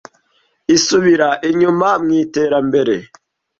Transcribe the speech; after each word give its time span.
isubira 0.75 1.29
inyuma 1.49 1.89
mu 2.03 2.11
iterambere. 2.23 2.95